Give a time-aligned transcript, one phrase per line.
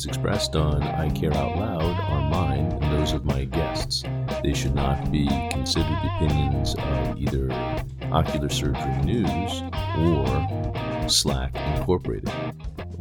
[0.00, 4.02] opinions expressed on EyeCare Out Loud are mine and those of my guests.
[4.42, 7.50] They should not be considered opinions of either
[8.10, 9.62] Ocular Surgery News
[9.98, 12.32] or Slack Incorporated,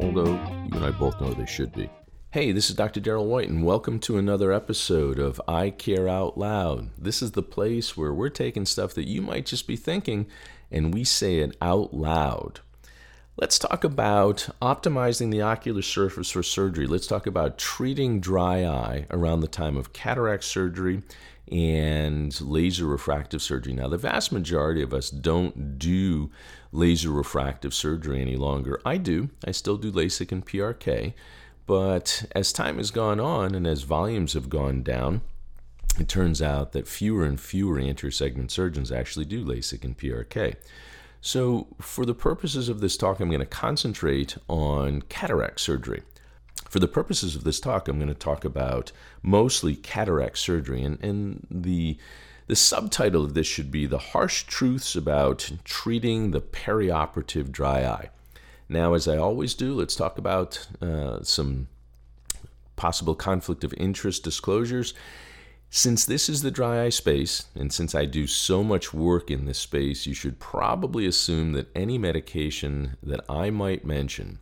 [0.01, 1.89] although you and I both know they should be.
[2.31, 2.99] Hey, this is Dr.
[2.99, 6.89] Darrell White, and welcome to another episode of EyeCare Out Loud.
[6.97, 10.27] This is the place where we're taking stuff that you might just be thinking
[10.69, 12.59] and we say it out loud.
[13.39, 16.87] Let's talk about optimizing the ocular surface for surgery.
[16.87, 21.03] Let's talk about treating dry eye around the time of cataract surgery
[21.49, 23.71] and laser refractive surgery.
[23.71, 26.31] Now, the vast majority of us don't do
[26.73, 28.81] laser refractive surgery any longer.
[28.83, 31.13] I do, I still do LASIK and PRK,
[31.65, 35.21] but as time has gone on and as volumes have gone down,
[35.97, 40.57] it turns out that fewer and fewer anterior segment surgeons actually do LASIK and PRK.
[41.21, 46.03] So, for the purposes of this talk, I'm going to concentrate on cataract surgery.
[46.69, 51.01] For the purposes of this talk, I'm going to talk about mostly cataract surgery, and,
[51.03, 51.97] and the
[52.47, 58.09] the subtitle of this should be The Harsh Truths About Treating the Perioperative Dry Eye.
[58.67, 61.67] Now, as I always do, let's talk about uh, some
[62.75, 64.95] possible conflict of interest disclosures
[65.69, 69.45] since this is the dry eye space, and since I do so much work in
[69.45, 74.39] this space, you should probably assume that any medication that I might mention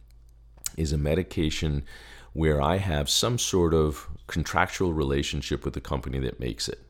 [0.78, 1.84] is a medication
[2.32, 6.82] where I have some sort of contractual relationship with the company that makes it.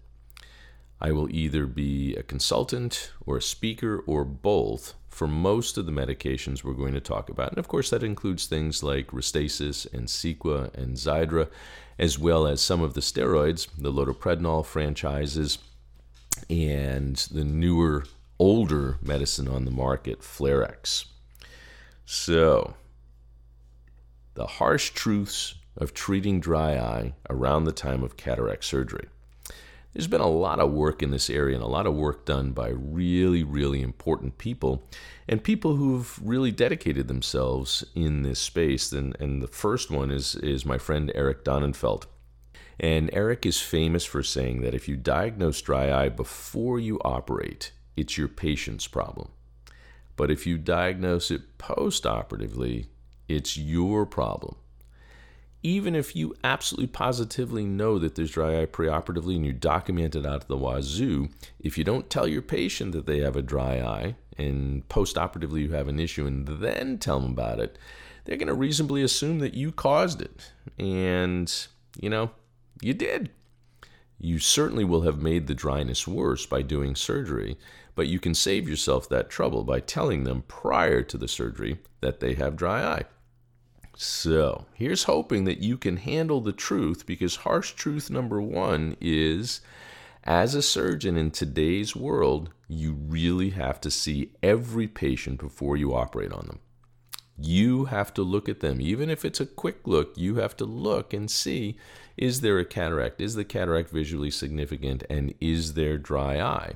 [1.00, 5.92] I will either be a consultant or a speaker or both for most of the
[5.92, 7.50] medications we're going to talk about.
[7.50, 11.50] And of course, that includes things like Restasis and Cequa and Xiidra,
[11.98, 15.58] as well as some of the steroids, the loteprednol franchises,
[16.52, 18.06] and the newer,
[18.38, 21.06] older medicine on the market, Flarex.
[22.06, 22.76] So,
[24.36, 29.08] the harsh truths of treating dry eye around the time of cataract surgery.
[29.97, 32.52] There's been a lot of work in this area and a lot of work done
[32.52, 34.88] by really, really important people
[35.28, 38.91] and people who've really dedicated themselves in this space.
[38.91, 42.06] And, and the first one is, is my friend Eric Donnenfeld.
[42.80, 47.72] And Eric is famous for saying that if you diagnose dry eye before you operate,
[47.96, 49.29] it's your patient's problem.
[50.16, 52.91] But if you diagnose it post operatively,
[53.28, 54.58] it's your problem
[55.63, 60.25] even if you absolutely positively know that there's dry eye preoperatively and you document it
[60.25, 61.29] out of the wazoo,
[61.59, 65.72] if you don't tell your patient that they have a dry eye and postoperatively you
[65.72, 67.78] have an issue and then tell them about it,
[68.25, 70.51] they're going to reasonably assume that you caused it.
[70.78, 71.51] And,
[72.00, 72.31] you know,
[72.81, 73.31] you did.
[74.19, 77.57] You certainly will have made the dryness worse by doing surgery,
[77.96, 82.19] but you can save yourself that trouble by telling them prior to the surgery that
[82.19, 83.03] they have dry eye.
[84.00, 89.59] So, here's hoping that you can handle the truth because harsh truth number one is
[90.24, 95.96] as a surgeon in today's world, you really have to see every patient before you
[95.96, 96.59] operate on them.
[97.40, 98.80] You have to look at them.
[98.80, 101.78] Even if it's a quick look, you have to look and see
[102.18, 103.19] is there a cataract?
[103.19, 105.06] Is the cataract visually significant?
[105.09, 106.74] And is there dry eye?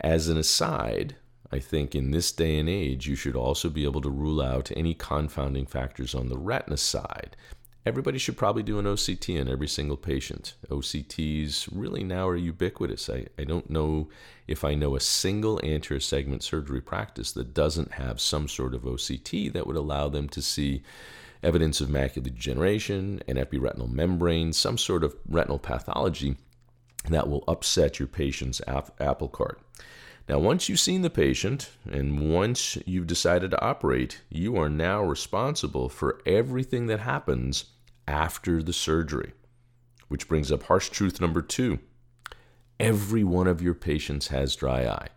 [0.00, 1.14] As an aside,
[1.52, 4.72] I think in this day and age, you should also be able to rule out
[4.76, 7.36] any confounding factors on the retina side.
[7.86, 10.54] Everybody should probably do an OCT on every single patient.
[10.70, 13.10] OCTs really now are ubiquitous.
[13.10, 14.08] I, I don't know
[14.48, 18.82] if I know a single anterior segment surgery practice that doesn't have some sort of
[18.82, 20.82] OCT that would allow them to see
[21.42, 26.36] evidence of macular degeneration, an epiretinal membrane, some sort of retinal pathology
[27.10, 29.60] that will upset your patient's apple cart.
[30.28, 35.02] Now, once you've seen the patient and once you've decided to operate, you are now
[35.02, 37.66] responsible for everything that happens
[38.08, 39.32] after the surgery.
[40.08, 41.78] Which brings up harsh truth number two
[42.80, 45.08] every one of your patients has dry eye.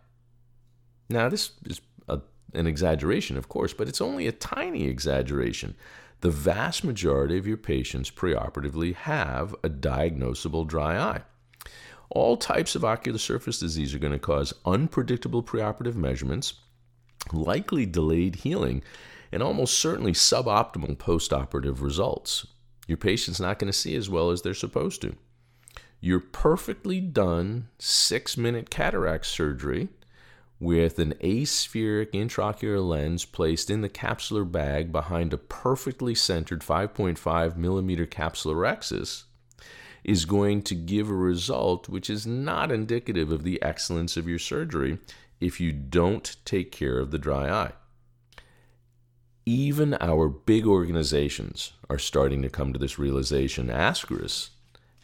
[1.10, 2.20] Now, this is a,
[2.54, 5.74] an exaggeration, of course, but it's only a tiny exaggeration.
[6.20, 11.22] The vast majority of your patients preoperatively have a diagnosable dry eye.
[12.10, 16.54] All types of ocular surface disease are going to cause unpredictable preoperative measurements,
[17.32, 18.82] likely delayed healing,
[19.30, 22.46] and almost certainly suboptimal postoperative results.
[22.86, 25.16] Your patient's not going to see as well as they're supposed to.
[26.00, 29.88] Your perfectly done six minute cataract surgery
[30.60, 37.56] with an aspheric intraocular lens placed in the capsular bag behind a perfectly centered 5.5
[37.56, 39.24] millimeter capsulorhexis
[40.08, 44.38] is going to give a result which is not indicative of the excellence of your
[44.38, 44.98] surgery
[45.38, 47.72] if you don't take care of the dry eye.
[49.44, 53.68] even our big organizations are starting to come to this realization.
[53.68, 54.50] ASCRS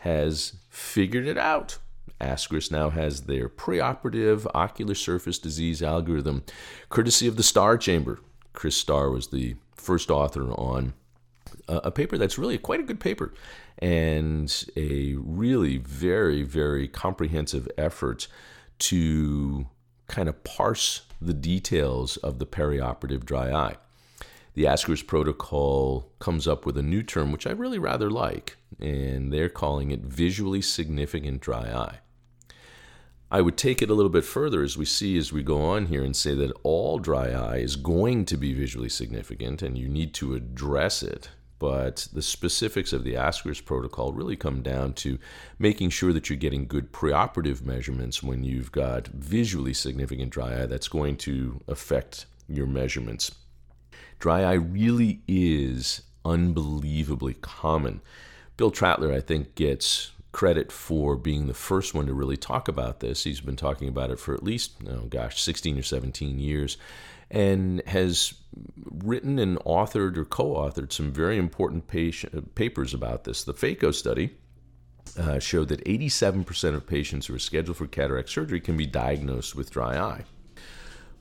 [0.00, 1.78] has figured it out.
[2.20, 6.44] ASCRS now has their preoperative ocular surface disease algorithm,
[6.90, 8.20] courtesy of the Star Chamber.
[8.52, 10.92] Chris Starr was the first author on
[11.68, 13.32] uh, a paper that's really quite a good paper
[13.84, 18.26] and a really very, very comprehensive effort
[18.78, 19.66] to
[20.06, 23.76] kind of parse the details of the perioperative dry eye.
[24.54, 29.30] The ASCRS protocol comes up with a new term, which I really rather like, and
[29.30, 31.98] they're calling it visually significant dry eye.
[33.30, 35.86] I would take it a little bit further as we see as we go on
[35.86, 39.90] here and say that all dry eye is going to be visually significant and you
[39.90, 41.28] need to address it
[41.64, 45.18] but the specifics of the ASCRS protocol really come down to
[45.58, 50.66] making sure that you're getting good preoperative measurements when you've got visually significant dry eye
[50.66, 53.34] that's going to affect your measurements.
[54.18, 58.02] Dry eye really is unbelievably common.
[58.58, 63.00] Bill Trattler, I think, gets credit for being the first one to really talk about
[63.00, 63.24] this.
[63.24, 66.76] He's been talking about it for at least, oh gosh, 16 or 17 years
[67.34, 68.34] and has
[68.84, 73.42] written and authored or co authored some very important patient, papers about this.
[73.42, 74.30] The PHACO study
[75.18, 79.56] uh, showed that 87% of patients who are scheduled for cataract surgery can be diagnosed
[79.56, 80.24] with dry eye.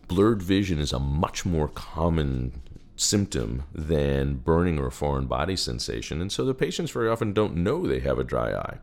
[0.08, 2.62] Blurred vision is a much more common
[2.96, 7.88] symptom than burning or foreign body sensation, and so the patients very often don't know
[7.88, 8.78] they have a dry eye.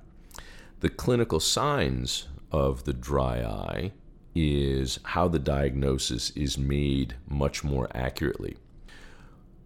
[0.80, 3.92] The clinical signs of the dry eye
[4.34, 8.56] is how the diagnosis is made much more accurately.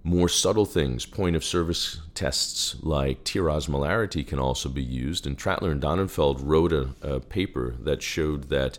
[0.03, 5.27] More subtle things, point of service tests like tear osmolarity can also be used.
[5.27, 8.79] And Trattler and Donnenfeld wrote a, a paper that showed that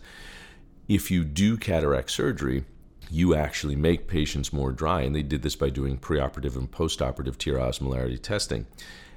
[0.88, 2.64] if you do cataract surgery,
[3.10, 5.02] you actually make patients more dry.
[5.02, 8.66] And they did this by doing preoperative and postoperative tear osmolarity testing.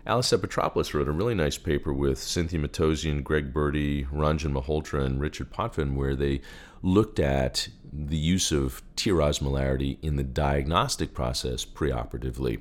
[0.10, 5.22] Alice Epitropoulos wrote a really nice paper with Cynthia Matossian, Greg Berdy, Ranjan Malhotra, and
[5.22, 6.42] Richard Potvin, where they
[6.82, 12.60] looked at the use of tear osmolarity in the diagnostic process preoperatively.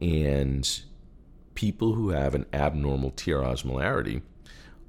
[0.00, 0.68] And
[1.54, 4.22] people who have an abnormal tear osmolarity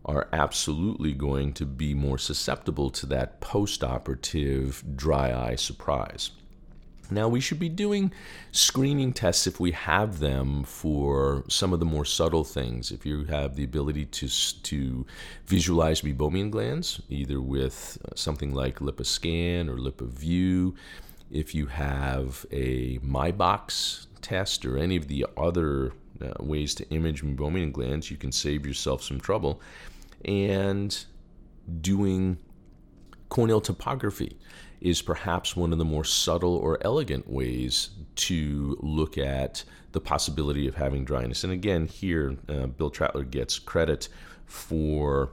[0.04, 6.32] are absolutely going to be more susceptible to that postoperative dry eye surprise.
[7.12, 8.14] Now, we should be doing
[8.52, 12.90] screening tests if we have them for some of the more subtle things.
[12.90, 14.30] If you have the ability to,
[14.64, 15.06] to
[15.46, 20.74] visualize meibomian glands, either with uh, something like LipiScan or LipiView,
[21.30, 25.92] if you have a MyBox test or any of the other
[26.22, 29.62] uh, ways to image meibomian glands, you can save yourself some trouble.
[30.24, 30.98] And
[31.82, 32.38] doing
[33.30, 34.38] corneal topography
[34.82, 40.68] is perhaps one of the more subtle or elegant ways to look at the possibility
[40.68, 41.44] of having dryness.
[41.44, 44.10] And again, here, uh, Bill Trattler gets credit
[44.46, 45.32] for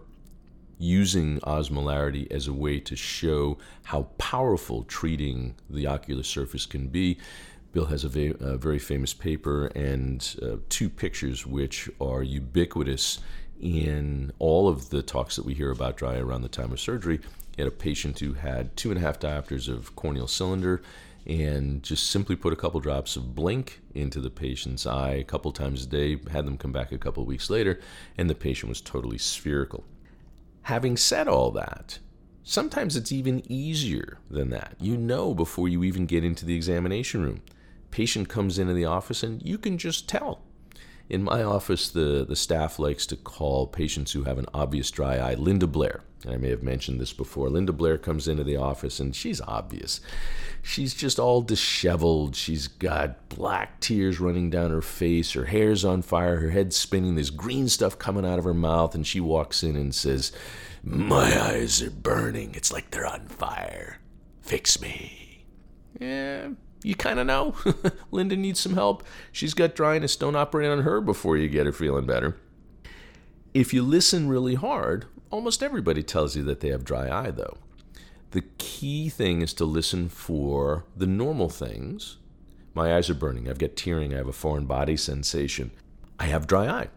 [0.78, 7.18] using osmolarity as a way to show how powerful treating the ocular surface can be.
[7.72, 13.20] Bill has a, va- a very famous paper and uh, two pictures which are ubiquitous
[13.60, 17.20] in all of the talks that we hear about dry around the time of surgery.
[17.56, 20.80] He had a patient who had two and a half diopters of corneal cylinder
[21.26, 25.52] and just simply put a couple drops of blink into the patient's eye a couple
[25.52, 27.80] times a day, had them come back a couple weeks later,
[28.16, 29.84] and the patient was totally spherical.
[30.62, 31.98] Having said all that,
[32.44, 34.76] sometimes it's even easier than that.
[34.80, 37.42] You know before you even get into the examination room.
[37.90, 40.42] Patient comes into the office and you can just tell.
[41.08, 45.16] In my office, the, the staff likes to call patients who have an obvious dry
[45.16, 46.02] eye Linda Blair.
[46.28, 47.48] I may have mentioned this before.
[47.48, 50.00] Linda Blair comes into the office and she's obvious.
[50.62, 52.34] She's just all disheveled.
[52.34, 55.32] She's got black tears running down her face.
[55.32, 56.40] Her hair's on fire.
[56.40, 57.14] Her head's spinning.
[57.14, 58.94] There's green stuff coming out of her mouth.
[58.94, 60.32] And she walks in and says,
[60.82, 62.54] My eyes are burning.
[62.54, 64.00] It's like they're on fire.
[64.42, 65.44] Fix me.
[66.00, 66.50] Yeah,
[66.82, 67.54] you kind of know.
[68.10, 69.02] Linda needs some help.
[69.32, 70.16] She's got dryness.
[70.16, 72.36] Don't operate on her before you get her feeling better.
[73.54, 77.58] If you listen really hard, almost everybody tells you that they have dry eye, though.
[78.30, 82.18] The key thing is to listen for the normal things.
[82.74, 83.48] My eyes are burning.
[83.48, 84.12] I've got tearing.
[84.12, 85.70] I have a foreign body sensation.
[86.18, 86.88] I have dry eye.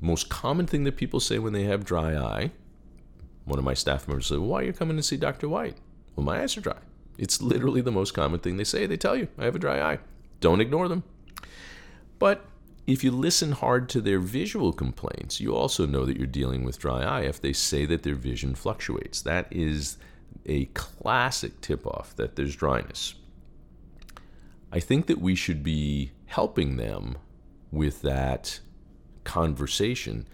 [0.00, 2.52] Most common thing that people say when they have dry eye,
[3.44, 5.48] one of my staff members said, Why are you coming to see Dr.
[5.48, 5.78] White?
[6.14, 6.78] Well, my eyes are dry.
[7.18, 8.86] It's literally the most common thing they say.
[8.86, 9.98] They tell you, I have a dry eye.
[10.40, 11.02] Don't ignore them.
[12.18, 12.46] But
[12.86, 16.78] if you listen hard to their visual complaints, you also know that you're dealing with
[16.78, 19.20] dry eye if they say that their vision fluctuates.
[19.20, 19.98] That is
[20.46, 23.14] a classic tip off that there's dryness.
[24.72, 27.18] I think that we should be helping them
[27.70, 28.60] with that
[29.24, 30.26] conversation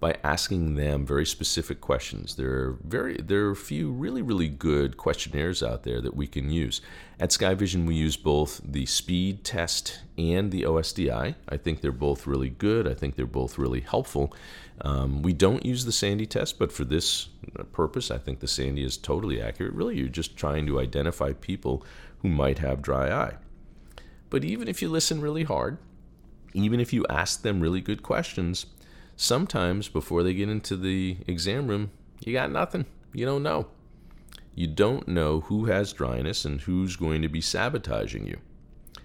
[0.00, 2.34] by asking them very specific questions.
[2.34, 6.26] There are very there are a few really really good questionnaires out there that we
[6.26, 6.80] can use.
[7.20, 11.34] At Skyvision we use both the speed test and the OSDI.
[11.48, 12.88] I think they're both really good.
[12.88, 14.34] I think they're both really helpful.
[14.82, 17.28] Um, we don't use the SANDE test, but for this
[17.72, 19.74] purpose, I think the SANDE is totally accurate.
[19.74, 21.84] Really, you're just trying to identify people
[22.20, 23.34] who might have dry eye.
[24.30, 25.76] But even if you listen really hard,
[26.54, 28.64] even if you ask them really good questions,
[29.20, 31.90] sometimes before they get into the exam room,
[32.24, 32.86] you got nothing.
[33.12, 33.66] You don't know.
[34.54, 38.38] You don't know who has dryness and who's going to be sabotaging you.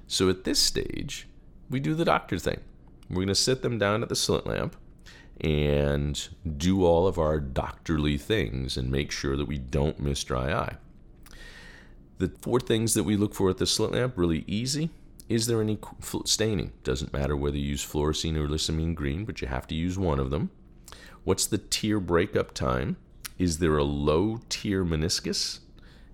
[0.07, 1.27] So at this stage,
[1.69, 2.61] we do the doctor thing.
[3.09, 4.77] We're going to sit them down at the slit lamp
[5.41, 10.53] and do all of our doctorly things and make sure that we don't miss dry
[10.53, 10.75] eye.
[12.19, 14.91] The four things that we look for at the slit lamp really easy
[15.27, 15.77] is there any
[16.25, 16.71] staining?
[16.83, 20.19] Doesn't matter whether you use fluorescein or lissamine green, but you have to use one
[20.19, 20.51] of them.
[21.23, 22.97] What's the tear breakup time?
[23.37, 25.59] Is there a low tear meniscus?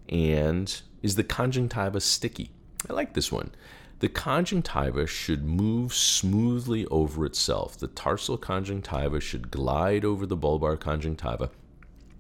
[0.08, 2.52] And is the conjunctiva sticky?
[2.90, 3.52] I like this one.
[4.00, 7.78] The conjunctiva should move smoothly over itself.
[7.78, 11.52] The tarsal conjunctiva should glide over the bulbar conjunctiva,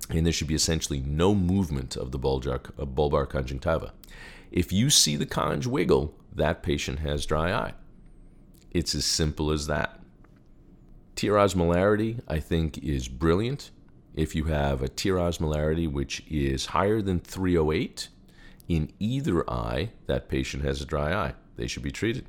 [0.09, 3.93] and there should be essentially no movement of the bulbar, uh, bulbar conjunctiva.
[4.51, 7.73] If you see the conj wiggle, that patient has dry eye.
[8.71, 9.99] It's as simple as that.
[11.15, 13.71] Tear osmolarity, I think, is brilliant.
[14.15, 18.09] If you have a tear osmolarity which is higher than 308
[18.67, 21.33] in either eye, that patient has a dry eye.
[21.57, 22.25] They should be treated.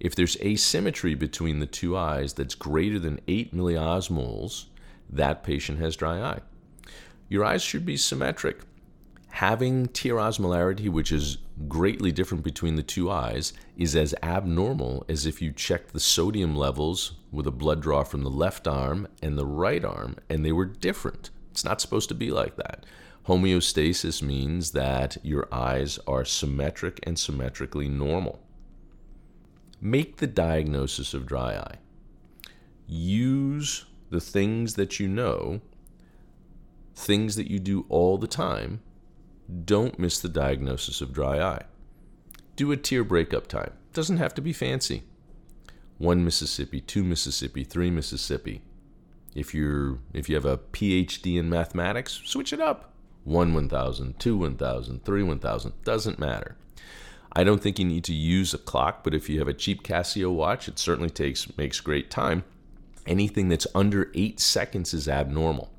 [0.00, 4.66] If there's asymmetry between the two eyes that's greater than 8 milliosmoles,
[5.08, 6.40] that patient has dry eye.
[7.28, 8.60] Your eyes should be symmetric
[9.34, 15.26] having tear osmolarity, which is greatly different between the two eyes, is as abnormal as
[15.26, 19.36] if you checked the sodium levels with a blood draw from the left arm and
[19.36, 21.30] the right arm, and they were different.
[21.50, 22.86] It's not supposed to be like that.
[23.26, 28.40] Homeostasis means that your eyes are symmetric and symmetrically normal.
[29.80, 31.78] Make the diagnosis of dry eye.
[32.86, 35.60] Use the things that you know,
[36.94, 38.80] things that you do all the time,
[39.64, 41.64] don't miss the diagnosis of dry eye.
[42.56, 43.72] Do a tear breakup time.
[43.92, 45.02] Doesn't have to be fancy.
[45.98, 48.62] One Mississippi, two Mississippi, three Mississippi.
[49.34, 52.92] If you're if you have a PhD in mathematics, switch it up.
[53.24, 56.56] One 1000, two 1000, three 1000, doesn't matter.
[57.32, 59.82] I don't think you need to use a clock, but if you have a cheap
[59.82, 62.44] Casio watch, it certainly takes makes great time.
[63.06, 65.73] Anything that's under 8 seconds is abnormal.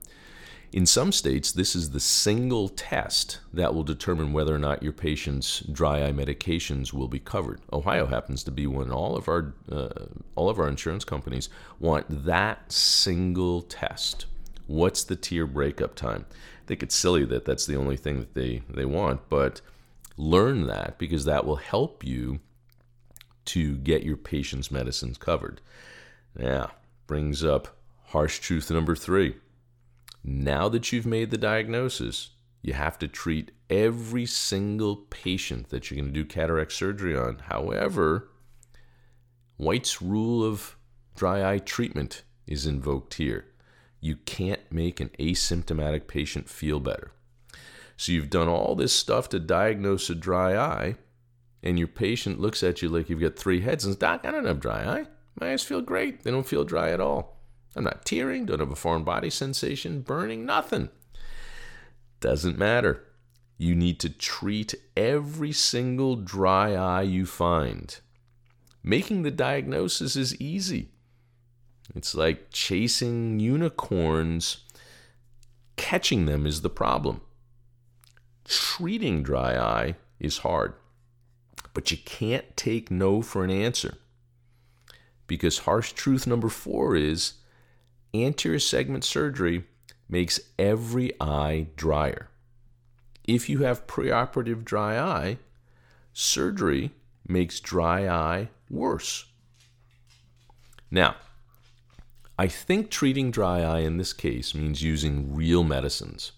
[0.75, 4.91] In some states, this is the single test that will determine whether or not your
[4.91, 7.62] patient's dry eye medications will be covered.
[7.72, 8.91] Ohio happens to be one.
[8.91, 11.48] All of our uh, all of our insurance companies
[11.79, 14.25] want that single test.
[14.67, 16.25] What's the tear breakup time?
[16.29, 19.62] I think it's silly that that's the only thing that they they want, but
[20.17, 22.41] learn that because that will help you
[23.46, 25.62] to get your patient's medicines covered.
[26.38, 26.72] Now,
[27.08, 27.77] brings up
[28.08, 29.36] harsh truth number three.
[30.27, 32.32] Now that you've made the diagnosis,
[32.63, 37.44] you have to treat every single patient that you're going to do cataract surgery on.
[37.48, 38.29] However,
[39.58, 40.77] White's rule of
[41.15, 43.46] dry eye treatment is invoked here.
[44.00, 47.12] You can't make an asymptomatic patient feel better.
[47.96, 50.96] So you've done all this stuff to diagnose a dry eye,
[51.62, 54.32] and your patient looks at you like you've got three heads and says, Doc, I
[54.32, 55.05] don't have dry eye.
[55.39, 56.24] My eyes feel great.
[56.24, 57.35] They don't feel dry at all.
[57.75, 60.89] I'm not tearing, don't have a foreign body sensation, burning, nothing.
[62.22, 63.03] Doesn't matter.
[63.58, 67.98] You need to treat every single dry eye you find.
[68.84, 70.89] Making the diagnosis is easy.
[71.94, 74.63] It's like chasing unicorns.
[75.75, 77.22] Catching them is the problem.
[78.46, 80.74] Treating dry eye is hard.
[81.74, 83.98] But you can't take no for an answer.
[85.27, 87.34] Because harsh truth number four is
[88.14, 89.64] anterior segment surgery
[90.08, 92.30] makes every eye drier.
[93.24, 95.38] If you have preoperative dry eye,
[96.14, 96.92] surgery
[97.28, 99.26] makes dry eye worse.
[100.92, 101.16] Now,
[102.38, 106.34] I think treating dry eye in this case means using real medicines.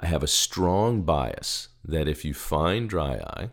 [0.00, 3.50] I have a strong bias that if you find dry eye,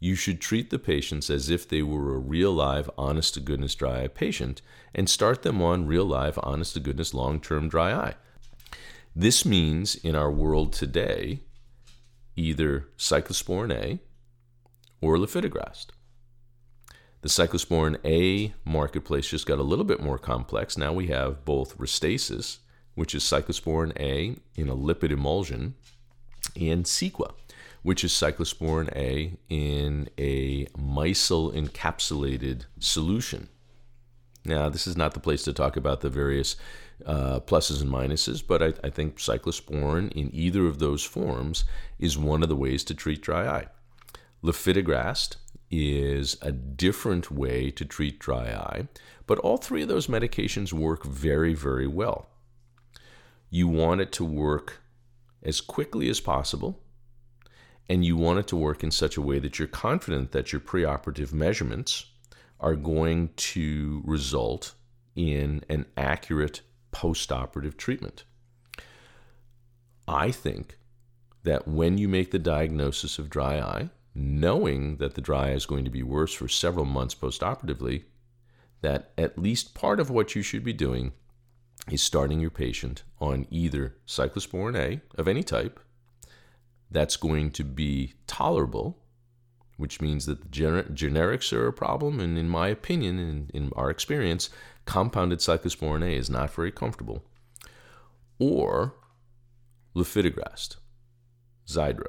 [0.00, 3.74] you should treat the patients as if they were a real live, honest to goodness
[3.74, 4.62] dry eye patient
[4.94, 8.14] and start them on real live, honest to goodness long term dry eye.
[9.14, 11.40] This means in our world today,
[12.36, 13.98] either cyclosporin A
[15.00, 15.86] or lifitegrast.
[17.22, 20.78] The cyclosporin A marketplace just got a little bit more complex.
[20.78, 22.58] Now we have both Restasis,
[22.94, 25.74] which is cyclosporin A in a lipid emulsion,
[26.54, 27.32] and Cequa,
[27.88, 33.48] which is cyclosporin A in a micelle encapsulated solution.
[34.44, 36.56] Now, this is not the place to talk about the various
[37.06, 41.64] uh, pluses and minuses, but I, I think cyclosporin in either of those forms
[41.98, 43.68] is one of the ways to treat dry eye.
[44.44, 45.36] Lifitegrast
[45.70, 48.88] is a different way to treat dry eye,
[49.26, 52.28] but all three of those medications work very, very well.
[53.48, 54.82] You want it to work
[55.42, 56.82] as quickly as possible,
[57.88, 60.60] and you want it to work in such a way that you're confident that your
[60.60, 62.06] preoperative measurements
[62.60, 64.74] are going to result
[65.14, 66.60] in an accurate
[66.92, 68.24] postoperative treatment.
[70.06, 70.78] I think
[71.44, 75.66] that when you make the diagnosis of dry eye, knowing that the dry eye is
[75.66, 78.04] going to be worse for several months postoperatively,
[78.80, 81.12] that at least part of what you should be doing
[81.90, 85.80] is starting your patient on either cyclosporin A of any type
[86.90, 88.98] that's going to be tolerable,
[89.76, 93.72] which means that the gener- generics are a problem, and in my opinion, in, in
[93.76, 94.50] our experience,
[94.84, 97.24] compounded cyclosporin A is not very comfortable,
[98.38, 98.94] or
[99.94, 100.76] lifitegrast,
[101.66, 102.08] Xiidra.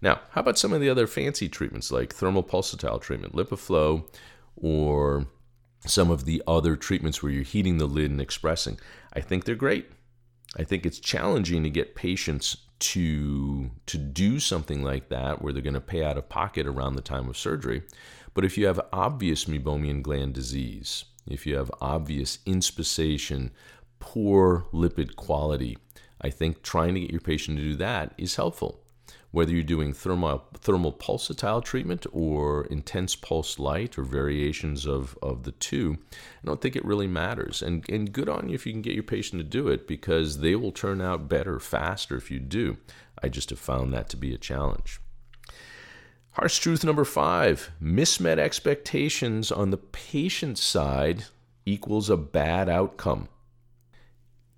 [0.00, 4.06] Now, how about some of the other fancy treatments like thermal pulsatile treatment, LipiFlow,
[4.56, 5.26] or
[5.86, 8.78] some of the other treatments where you're heating the lid and expressing?
[9.12, 9.90] I think they're great.
[10.56, 15.62] I think it's challenging to get patients to to do something like that where they're
[15.62, 17.82] going to pay out of pocket around the time of surgery.
[18.34, 23.52] But if you have obvious meibomian gland disease, if you have obvious inspissation,
[24.00, 25.78] poor lipid quality,
[26.20, 28.83] I think trying to get your patient to do that is helpful
[29.34, 35.42] whether you're doing thermal, thermal pulsatile treatment or intense pulse light or variations of, of
[35.42, 37.60] the two, I don't think it really matters.
[37.60, 40.38] And, and good on you if you can get your patient to do it because
[40.38, 42.76] they will turn out better faster if you do.
[43.20, 45.00] I just have found that to be a challenge.
[46.30, 51.24] Harsh truth number five mismet expectations on the patient side
[51.66, 53.28] equals a bad outcome.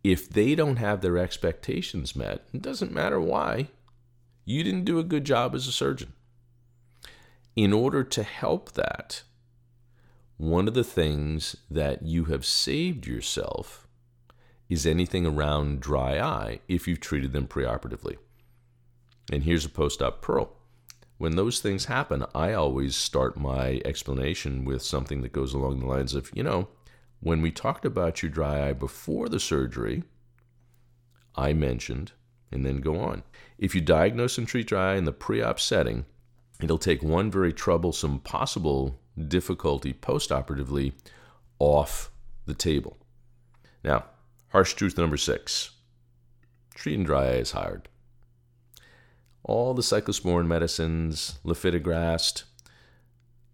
[0.05, 3.69] If they don't have their expectations met, it doesn't matter why,
[4.47, 6.15] you didn't do a good job as a surgeon.
[7.57, 9.25] In order to help that,
[10.37, 13.89] one of the things that you have saved yourself
[14.69, 18.17] is anything around dry eye if you've treated them preoperatively.
[19.33, 20.53] And here's a post op pearl.
[21.19, 25.87] When those things happen, I always start my explanation with something that goes along the
[25.87, 26.69] lines of, you know,
[27.21, 30.05] when we talked about your dry eye before the surgery,
[31.35, 32.13] I mentioned
[32.51, 33.23] and then go on.
[33.59, 36.05] If you diagnose and treat dry eye in the pre op setting,
[36.61, 40.93] it'll take one very troublesome possible difficulty postoperatively
[41.59, 42.11] off
[42.47, 42.99] the table.
[43.83, 44.05] Now,
[44.49, 45.71] harsh truth number six
[46.75, 47.89] treating dry eye is hard.
[49.43, 52.45] All the cyclosporin medicines, lifitegrast,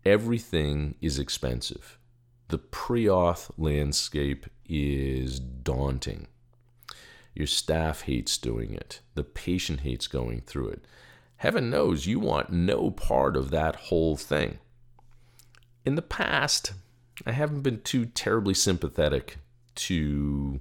[0.04, 1.98] everything is expensive.
[2.48, 6.26] The pre auth landscape is daunting.
[7.34, 9.00] Your staff hates doing it.
[9.14, 10.84] The patient hates going through it.
[11.36, 14.58] Heaven knows you want no part of that whole thing.
[15.84, 16.72] In the past,
[17.26, 19.38] I haven't been too terribly sympathetic
[19.74, 20.60] to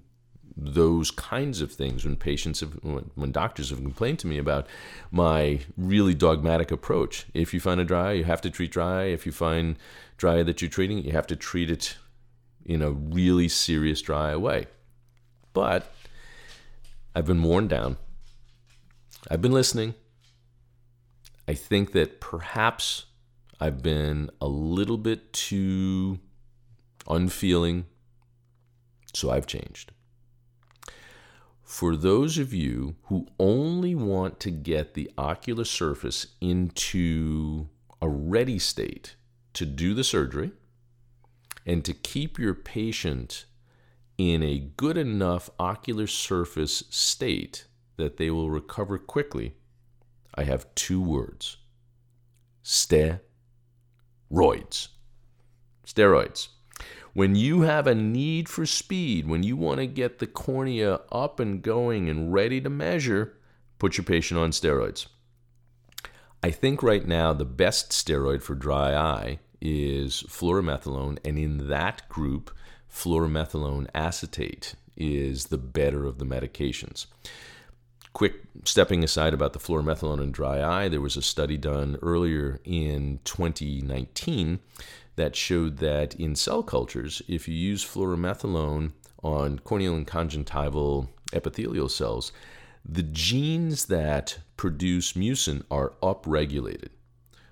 [0.57, 2.73] those kinds of things when patients have,
[3.15, 4.67] when doctors have complained to me about
[5.11, 7.25] my really dogmatic approach.
[7.33, 9.03] If you find a dry, you have to treat dry.
[9.03, 9.77] If you find
[10.17, 11.97] dry that you're treating, you have to treat it
[12.65, 14.67] in a really serious dry way.
[15.53, 15.91] But
[17.13, 17.97] I've been worn down.
[19.29, 19.95] I've been listening.
[21.47, 23.05] I think that perhaps
[23.59, 26.19] I've been a little bit too
[27.07, 27.85] unfeeling,
[29.13, 29.91] so I've changed.
[31.61, 37.69] For those of you who only want to get the ocular surface into
[38.01, 39.15] a ready state
[39.53, 40.51] to do the surgery
[41.65, 43.45] and to keep your patient
[44.17, 47.65] in a good enough ocular surface state
[47.97, 49.55] that they will recover quickly,
[50.35, 51.57] I have two words
[52.63, 53.19] steroids.
[55.85, 56.47] Steroids.
[57.13, 61.39] When you have a need for speed, when you want to get the cornea up
[61.39, 63.37] and going and ready to measure,
[63.79, 65.07] put your patient on steroids.
[66.41, 72.07] I think right now the best steroid for dry eye is fluorometholone, and in that
[72.07, 72.51] group,
[72.91, 77.05] fluorometholone acetate is the better of the medications.
[78.13, 82.59] Quick stepping aside about the fluorometholone and dry eye, there was a study done earlier
[82.65, 84.59] in 2019
[85.15, 88.91] that showed that in cell cultures, if you use fluorometholone
[89.23, 92.31] on corneal and conjunctival epithelial cells,
[92.83, 96.89] the genes that produce mucin are upregulated.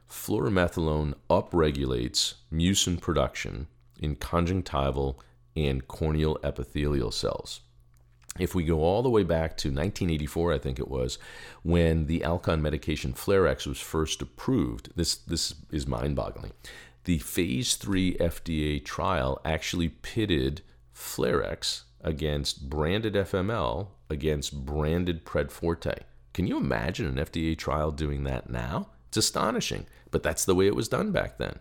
[0.09, 3.67] Fluorometholone upregulates mucin production
[3.99, 5.15] in conjunctival
[5.67, 7.61] and corneal epithelial cells.
[8.37, 11.17] If we go all the way back to 1984, I think it was,
[11.63, 16.53] when the Alcon medication Flarex was first approved, this, this is mind boggling.
[17.03, 20.61] The phase 3 FDA trial actually pitted
[20.93, 26.03] Flarex against branded FML against branded Predforte.
[26.33, 28.89] Can you imagine an FDA trial doing that now?
[29.09, 31.59] It's astonishing, but that's the way it was done back then.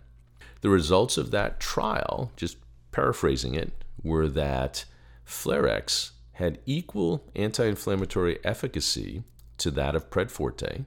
[0.61, 2.57] The results of that trial, just
[2.99, 4.85] paraphrasing it, were that
[5.25, 9.23] Flarex had equal anti inflammatory efficacy
[9.59, 10.85] to that of Predforte,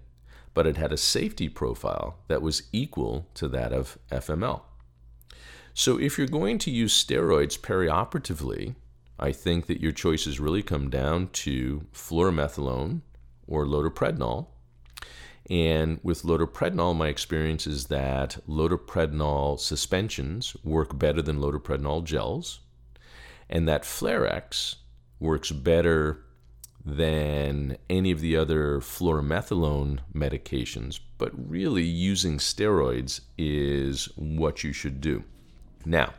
[0.53, 4.61] but it had a safety profile that was equal to that of FML.
[5.73, 8.75] So, if you're going to use steroids perioperatively,
[9.17, 13.03] I think that your choices really come down to fluorometholone
[13.47, 14.47] or loteprednol.
[15.49, 22.59] And with loteprednol, my experience is that loteprednol suspensions work better than loteprednol gels,
[23.49, 24.75] and that Flarex
[25.19, 26.23] works better
[26.85, 35.01] than any of the other fluorometholone medications, but really using steroids is what you should
[35.01, 35.23] do.
[35.85, 36.13] Now,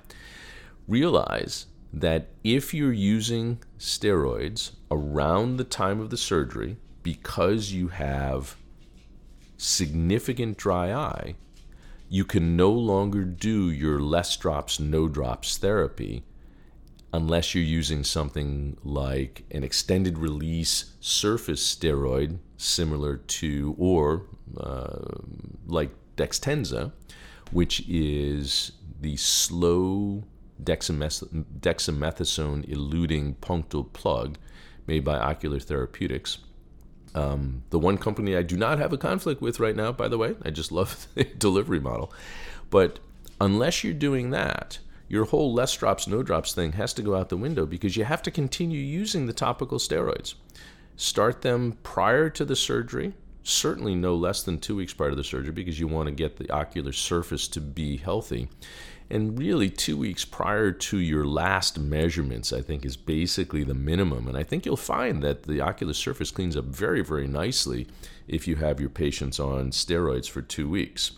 [0.86, 8.56] realize that if you're using steroids around the time of the surgery because you have
[9.62, 11.34] significant dry eye,
[12.08, 16.24] you can no longer do your less drops, no drops therapy
[17.14, 24.22] unless you're using something like an extended release surface steroid, similar to, or
[24.56, 24.98] uh,
[25.66, 26.92] like Dextenza,
[27.50, 30.24] which is the slow
[30.62, 34.38] dexameth- dexamethasone eluting punctal plug
[34.86, 36.38] made by Ocular Therapeutix.
[37.14, 40.18] Um, the one company I do not have a conflict with right now, by the
[40.18, 42.12] way, I just love the delivery model.
[42.70, 42.98] But
[43.40, 47.28] unless you're doing that, your whole less drops, no drops thing has to go out
[47.28, 50.34] the window because you have to continue using the topical steroids.
[50.96, 55.24] Start them prior to the surgery, certainly no less than two weeks prior to the
[55.24, 58.48] surgery because you want to get the ocular surface to be healthy
[59.12, 64.26] and really two weeks prior to your last measurements i think is basically the minimum
[64.26, 67.86] and i think you'll find that the ocular surface cleans up very very nicely
[68.26, 71.12] if you have your patients on steroids for two weeks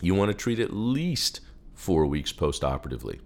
[0.00, 1.40] you want to treat at least
[1.72, 3.18] four weeks post-operatively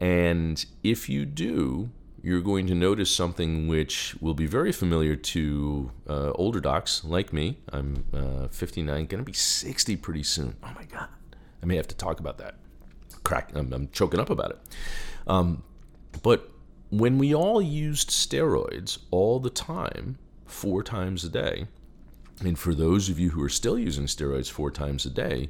[0.00, 1.90] and if you do
[2.22, 7.34] you're going to notice something which will be very familiar to uh, older docs like
[7.34, 7.58] me.
[7.70, 10.56] I'm uh, 59, going to be 60 pretty soon.
[10.62, 11.08] Oh my God.
[11.62, 12.54] I may have to talk about that
[13.24, 13.50] crack.
[13.54, 14.58] I'm, I'm choking up about it.
[15.26, 15.62] Um,
[16.22, 16.50] but
[16.90, 21.66] when we all used steroids all the time, four times a day,
[22.40, 25.48] and for those of you who are still using steroids four times a day,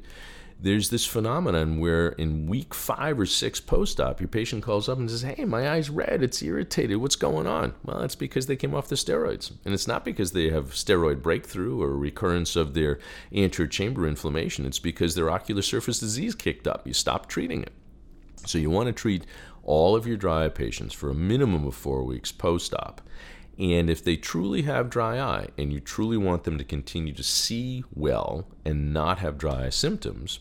[0.64, 4.96] there's this phenomenon where in week five or six post op, your patient calls up
[4.96, 6.22] and says, Hey, my eye's red.
[6.22, 6.96] It's irritated.
[6.96, 7.74] What's going on?
[7.84, 9.52] Well, it's because they came off the steroids.
[9.66, 12.98] And it's not because they have steroid breakthrough or recurrence of their
[13.30, 14.64] anterior chamber inflammation.
[14.64, 16.86] It's because their ocular surface disease kicked up.
[16.86, 17.72] You stop treating it.
[18.46, 19.26] So you want to treat
[19.64, 23.02] all of your dry eye patients for a minimum of four weeks post op.
[23.58, 27.22] And if they truly have dry eye and you truly want them to continue to
[27.22, 30.40] see well and not have dry eye symptoms,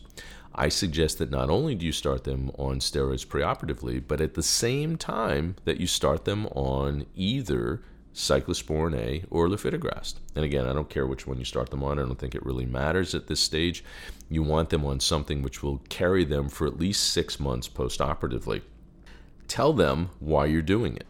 [0.54, 4.42] I suggest that not only do you start them on steroids preoperatively, but at the
[4.42, 7.82] same time that you start them on either
[8.14, 10.14] cyclosporin A or lifitegrast.
[10.36, 11.98] And again, I don't care which one you start them on.
[11.98, 13.84] I don't think it really matters at this stage.
[14.28, 18.62] You want them on something which will carry them for at least six months postoperatively.
[19.48, 21.06] Tell them why you're doing it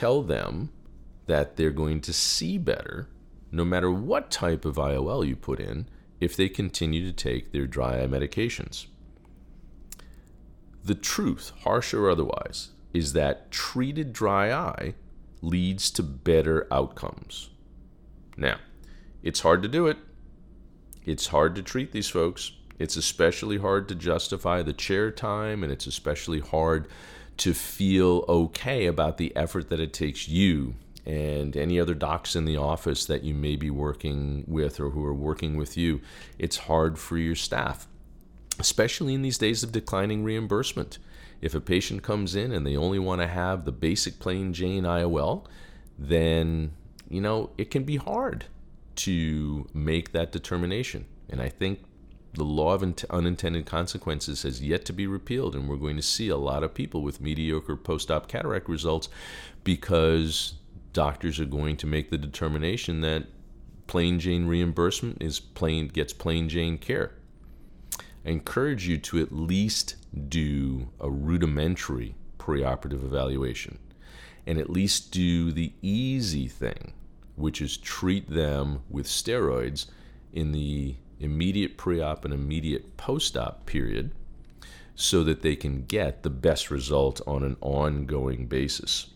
[0.00, 0.70] tell them
[1.26, 3.06] that they're going to see better
[3.52, 5.86] no matter what type of IOL you put in
[6.20, 8.86] if they continue to take their dry eye medications.
[10.82, 14.94] The truth, harsh or otherwise, is that treated dry eye
[15.42, 17.50] leads to better outcomes.
[18.38, 18.56] Now,
[19.22, 19.98] it's hard to do it.
[21.04, 22.52] It's hard to treat these folks.
[22.78, 26.88] It's especially hard to justify the chair time, and it's especially hard
[27.40, 30.74] to feel okay about the effort that it takes you
[31.06, 35.02] and any other docs in the office that you may be working with or who
[35.04, 36.02] are working with you.
[36.38, 37.86] It's hard for your staff,
[38.58, 40.98] especially in these days of declining reimbursement.
[41.40, 44.84] If a patient comes in and they only want to have the basic plain Jane
[44.84, 45.46] IOL,
[45.98, 46.72] then
[47.08, 48.44] you know it can be hard
[48.96, 51.06] to make that determination.
[51.30, 51.80] And I think
[52.34, 56.28] the law of unintended consequences has yet to be repealed, and we're going to see
[56.28, 59.08] a lot of people with mediocre post op cataract results
[59.64, 60.54] because
[60.92, 63.26] doctors are going to make the determination that
[63.86, 67.12] plain Jane reimbursement is plain gets plain Jane care.
[68.24, 69.96] I encourage you to at least
[70.28, 73.78] do a rudimentary preoperative evaluation
[74.46, 76.92] and at least do the easy thing,
[77.36, 79.86] which is treat them with steroids
[80.32, 84.12] in the immediate pre op and immediate post op period
[84.94, 89.06] so that they can get the best result on an ongoing basis.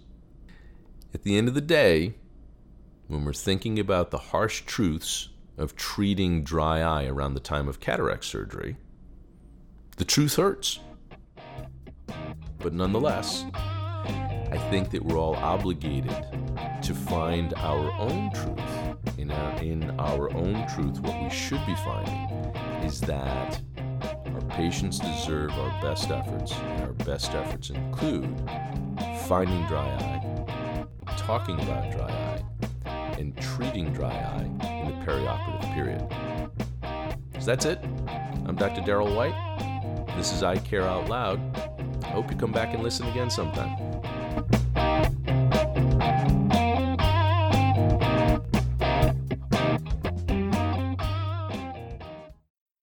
[1.12, 2.14] At the end of the day,
[3.06, 7.80] when we're thinking about the harsh truths of treating dry eye around the time of
[7.80, 8.76] cataract surgery,
[9.96, 10.80] the truth hurts.
[12.58, 16.16] But nonetheless, I think that we're all obligated
[16.82, 18.83] to find our own truth.
[19.18, 22.28] In our, in our own truth, what we should be finding
[22.84, 23.60] is that
[24.34, 28.28] our patients deserve our best efforts, and our best efforts include
[29.26, 30.86] finding dry eye,
[31.16, 36.06] talking about dry eye, and treating dry eye in the perioperative period.
[37.40, 37.78] So that's it.
[38.46, 38.80] I'm Dr.
[38.82, 39.34] Darrell White.
[40.16, 41.38] This is EyeCare Out Loud.
[42.04, 43.83] Hope you come back and listen again sometime.